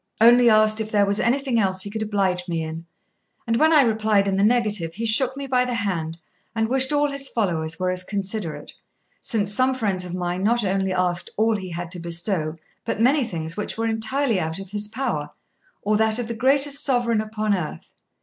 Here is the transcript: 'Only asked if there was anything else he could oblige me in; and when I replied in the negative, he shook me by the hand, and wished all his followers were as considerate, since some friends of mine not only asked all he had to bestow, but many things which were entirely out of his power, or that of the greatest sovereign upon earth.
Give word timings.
'Only 0.19 0.49
asked 0.49 0.81
if 0.81 0.89
there 0.89 1.05
was 1.05 1.19
anything 1.19 1.59
else 1.59 1.83
he 1.83 1.91
could 1.91 2.01
oblige 2.01 2.47
me 2.49 2.63
in; 2.63 2.87
and 3.45 3.57
when 3.57 3.71
I 3.71 3.81
replied 3.81 4.27
in 4.27 4.35
the 4.35 4.43
negative, 4.43 4.95
he 4.95 5.05
shook 5.05 5.37
me 5.37 5.45
by 5.45 5.63
the 5.63 5.75
hand, 5.75 6.17
and 6.55 6.67
wished 6.67 6.91
all 6.91 7.11
his 7.11 7.29
followers 7.29 7.79
were 7.79 7.91
as 7.91 8.03
considerate, 8.03 8.73
since 9.21 9.53
some 9.53 9.75
friends 9.75 10.03
of 10.03 10.15
mine 10.15 10.43
not 10.43 10.65
only 10.65 10.91
asked 10.91 11.29
all 11.37 11.55
he 11.55 11.69
had 11.69 11.91
to 11.91 11.99
bestow, 11.99 12.55
but 12.83 12.99
many 12.99 13.23
things 13.23 13.55
which 13.55 13.77
were 13.77 13.85
entirely 13.85 14.39
out 14.39 14.57
of 14.57 14.71
his 14.71 14.87
power, 14.87 15.29
or 15.83 15.97
that 15.97 16.17
of 16.17 16.27
the 16.27 16.33
greatest 16.33 16.83
sovereign 16.83 17.21
upon 17.21 17.53
earth. 17.53 17.93